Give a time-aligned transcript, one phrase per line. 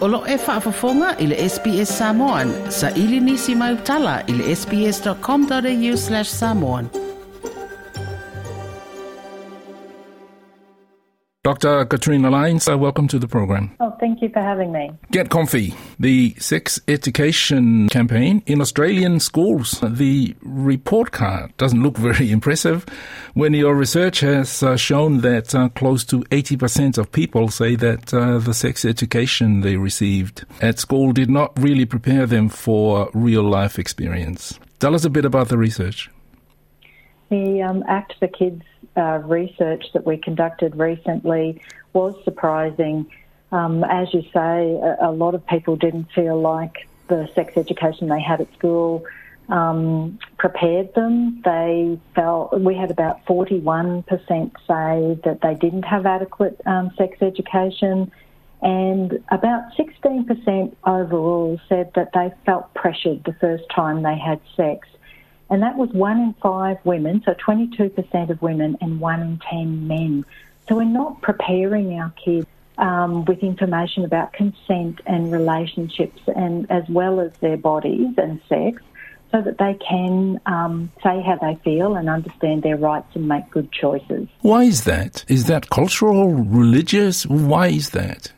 [0.00, 2.52] Olo e whaafafonga i le SBS Samoan.
[2.70, 6.88] Sa ili nisi mai utala i le sbs.com.au slash samoan.
[11.44, 11.84] Dr.
[11.88, 13.70] Katrina Lines, uh, welcome to the program.
[13.80, 14.90] Oh, thank you for having me.
[15.12, 19.80] Get Comfy, the sex education campaign in Australian schools.
[19.82, 22.86] The report card doesn't look very impressive
[23.34, 28.12] when your research has uh, shown that uh, close to 80% of people say that
[28.12, 33.42] uh, the sex education they received at school did not really prepare them for real
[33.44, 34.58] life experience.
[34.80, 36.10] Tell us a bit about the research.
[37.28, 38.62] The um, Act for Kids
[38.96, 41.62] uh, research that we conducted recently
[41.92, 43.06] was surprising.
[43.52, 48.08] Um, as you say, a, a, lot of people didn't feel like the sex education
[48.08, 49.04] they had at school
[49.48, 51.42] um, prepared them.
[51.42, 58.12] They felt we had about 41% say that they didn't have adequate um, sex education,
[58.62, 64.86] and about 16% overall said that they felt pressured the first time they had sex
[65.50, 69.88] and that was one in five women, so 22% of women, and one in 10
[69.88, 70.24] men.
[70.68, 72.46] So we're not preparing our kids
[72.80, 78.82] um, with information about consent and relationships, and as well as their bodies and sex,
[79.30, 83.48] so that they can um, say how they feel and understand their rights and make
[83.50, 84.26] good choices.
[84.40, 85.24] Why is that?
[85.28, 87.26] Is that cultural, religious?
[87.26, 88.32] Why is that?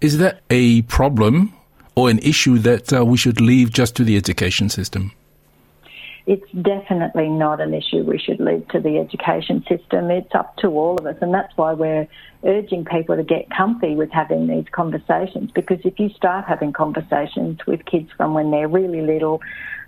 [0.00, 1.54] Is that a problem
[1.96, 5.12] or an issue that uh, we should leave just to the education system?
[6.28, 10.10] It's definitely not an issue we should leave to the education system.
[10.10, 12.06] It's up to all of us, and that's why we're
[12.44, 15.50] urging people to get comfy with having these conversations.
[15.52, 19.40] Because if you start having conversations with kids from when they're really little,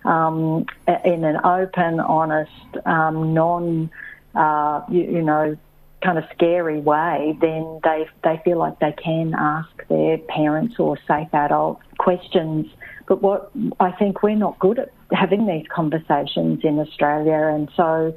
[0.06, 0.64] um,
[1.04, 2.50] in an open, honest,
[2.86, 3.90] um, non,
[4.34, 5.58] uh, you, you know,
[6.02, 10.96] kind of scary way, then they they feel like they can ask their parents or
[11.06, 12.66] safe adult questions.
[13.10, 13.50] But what
[13.80, 17.50] I think we're not good at having these conversations in Australia.
[17.52, 18.16] And so,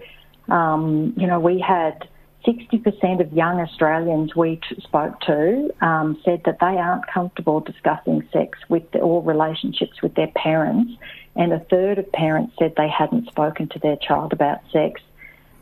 [0.49, 2.07] um, you know, we had
[2.45, 8.59] 60% of young Australians we spoke to um, said that they aren't comfortable discussing sex
[8.69, 10.91] with the, or relationships with their parents,
[11.35, 15.01] and a third of parents said they hadn't spoken to their child about sex.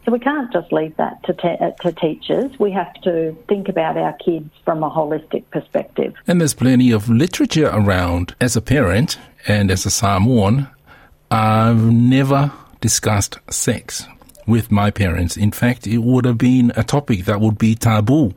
[0.06, 2.51] So we can't just leave that to, te- uh, to teachers.
[2.59, 6.16] We have to think about our kids from a holistic perspective.
[6.28, 8.35] And there's plenty of literature around.
[8.41, 10.67] As a parent and as a Samoan,
[11.29, 12.51] I've never
[12.81, 14.07] discussed sex
[14.47, 15.38] with my parents.
[15.38, 18.34] In fact, it would have been a topic that would be taboo.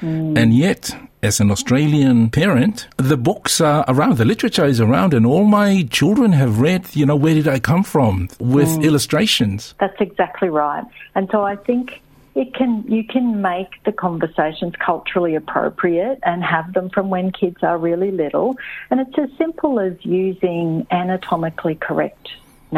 [0.00, 0.38] Mm.
[0.38, 5.26] And yet, as an Australian parent, the books are around, the literature is around, and
[5.26, 8.84] all my children have read, you know, where did I come from with mm.
[8.84, 9.74] illustrations.
[9.80, 10.84] That's exactly right.
[11.14, 12.00] And so I think
[12.36, 17.56] it can you can make the conversations culturally appropriate and have them from when kids
[17.62, 18.56] are really little
[18.90, 22.28] and it's as simple as using anatomically correct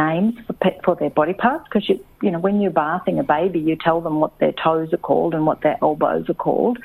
[0.06, 0.54] names for,
[0.84, 4.00] for their body parts because you you know when you're bathing a baby you tell
[4.00, 6.78] them what their toes are called and what their elbows are called.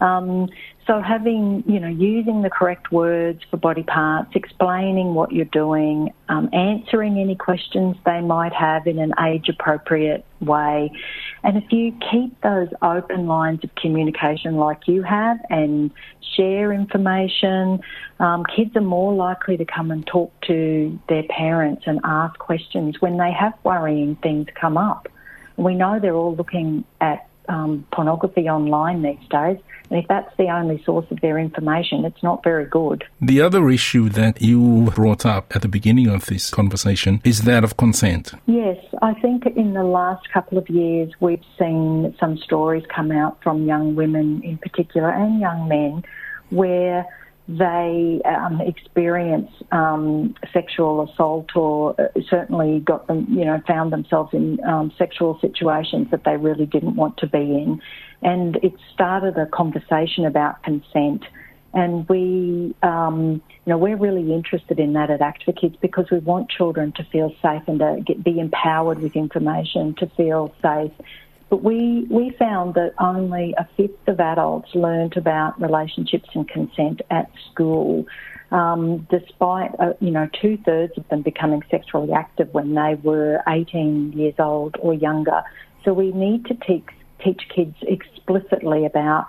[0.00, 0.48] Um,
[0.86, 6.12] so having, you know, using the correct words for body parts, explaining what you're doing,
[6.28, 10.90] um, answering any questions they might have in an age appropriate way.
[11.42, 15.90] And if you keep those open lines of communication like you have and
[16.36, 17.80] share information,
[18.18, 23.00] um, kids are more likely to come and talk to their parents and ask questions
[23.00, 25.08] when they have worrying things come up.
[25.56, 29.58] We know they're all looking at um, pornography online these days.
[29.90, 33.04] And if that's the only source of their information, it's not very good.
[33.20, 37.62] The other issue that you brought up at the beginning of this conversation is that
[37.62, 38.32] of consent.
[38.46, 43.40] Yes, I think in the last couple of years we've seen some stories come out
[43.42, 46.04] from young women in particular and young men
[46.50, 47.06] where
[47.48, 54.34] they um, experience um, sexual assault or uh, certainly got them, you know, found themselves
[54.34, 57.80] in um, sexual situations that they really didn't want to be in.
[58.22, 61.24] And it started a conversation about consent.
[61.72, 66.06] And we, um, you know, we're really interested in that at Act for Kids because
[66.10, 70.52] we want children to feel safe and to get, be empowered with information, to feel
[70.62, 70.92] safe
[71.48, 77.02] but we, we found that only a fifth of adults learned about relationships and consent
[77.10, 78.06] at school,
[78.50, 83.40] um, despite, uh, you know, two thirds of them becoming sexually active when they were
[83.48, 85.42] 18 years old or younger.
[85.84, 86.86] So we need to teach,
[87.24, 89.28] teach kids explicitly about,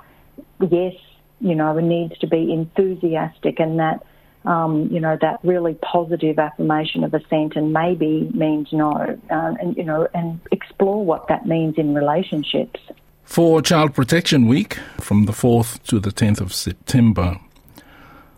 [0.59, 0.95] yes,
[1.39, 4.03] you know, it needs to be enthusiastic and that
[4.47, 8.91] um, you know, that really positive affirmation of assent and maybe means no,
[9.29, 12.79] uh, and, you know, and explore what that means in relationships.
[13.25, 17.39] For Child Protection Week, from the 4th to the 10th of September,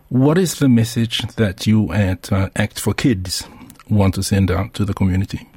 [0.08, 3.46] What is the message that you at uh, Act for Kids
[3.88, 5.48] want to send out to the community?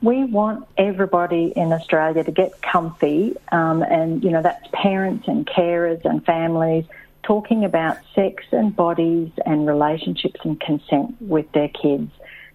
[0.00, 5.44] We want everybody in Australia to get comfy, um, and you know that's parents and
[5.44, 6.84] carers and families
[7.26, 12.10] talking about sex and bodies and relationships and consent with their kids.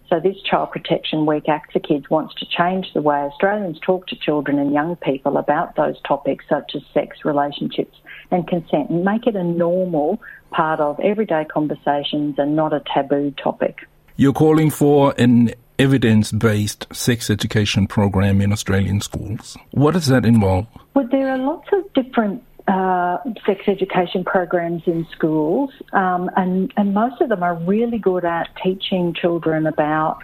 [0.08, 4.06] So this Child Protection Week Act for Kids wants to change the way Australians talk
[4.08, 7.96] to children and young people about those topics such as sex, relationships
[8.30, 10.20] and consent and make it a normal
[10.50, 13.78] part of everyday conversations and not a taboo topic.
[14.16, 19.56] You're calling for an evidence-based sex education program in Australian schools.
[19.70, 20.66] What does that involve?
[20.94, 26.94] Well, there are lots of different uh, sex education programs in schools, um, and, and
[26.94, 30.18] most of them are really good at teaching children about,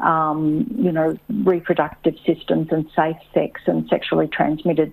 [0.00, 4.92] um, you know, reproductive systems and safe sex and sexually transmitted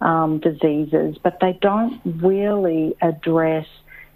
[0.00, 3.66] um, diseases, but they don't really address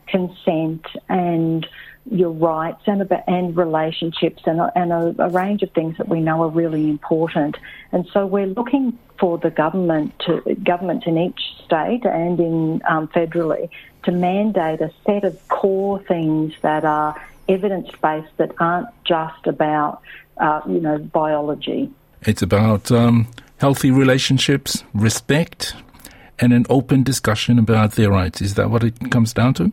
[0.06, 1.66] consent and
[2.10, 6.42] your rights and and relationships and, and a, a, range of things that we know
[6.42, 7.56] are really important.
[7.92, 13.08] And so we're looking for the government to governments in each state and in um,
[13.08, 13.70] federally
[14.04, 20.02] to mandate a set of core things that are evidence based that aren't just about
[20.36, 21.90] uh, you know biology.
[22.22, 23.28] It's about um,
[23.58, 25.74] healthy relationships, respect,
[26.38, 28.42] and an open discussion about their rights.
[28.42, 29.72] Is that what it comes down to?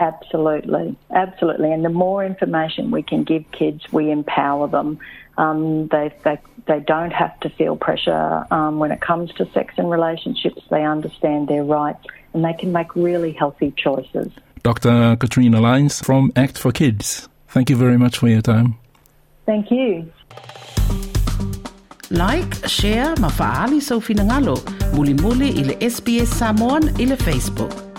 [0.00, 1.72] Absolutely, absolutely.
[1.72, 4.98] And the more information we can give kids, we empower them.
[5.36, 9.74] Um, they, they, they don't have to feel pressure um, when it comes to sex
[9.76, 10.62] and relationships.
[10.70, 12.02] They understand their rights
[12.32, 14.32] and they can make really healthy choices.
[14.62, 15.16] Dr.
[15.16, 17.28] Katrina Lines from Act for Kids.
[17.48, 18.76] Thank you very much for your time.
[19.44, 20.10] Thank you.
[22.10, 24.56] Like, share, mafaali sa so ufinangalo,
[24.94, 27.89] muli muli ile SBS Samoan ile Facebook.